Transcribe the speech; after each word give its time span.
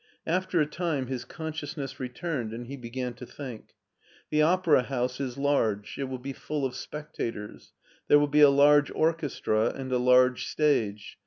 After 0.25 0.59
a 0.59 0.65
time 0.65 1.05
his 1.05 1.25
consciousness 1.25 1.99
returned 1.99 2.53
and 2.53 2.65
he 2.65 2.75
began 2.75 3.13
to 3.13 3.25
think." 3.27 3.75
The 4.31 4.41
Opera 4.41 4.81
House 4.81 5.19
is 5.19 5.37
large; 5.37 5.99
it 5.99 6.05
will 6.05 6.17
be 6.17 6.33
full 6.33 6.65
of 6.65 6.73
specta 6.73 7.31
tors. 7.31 7.71
There 8.07 8.17
will 8.17 8.25
be 8.25 8.41
a 8.41 8.49
large 8.49 8.89
orchestra 8.95 9.69
and 9.71 9.91
a 9.91 9.99
large 9.99 10.47
stage. 10.47 11.19